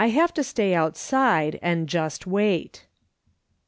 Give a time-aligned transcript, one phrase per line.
[0.03, 2.87] HAVE TO STAY OUTSIDE, AND JUST IVAIT."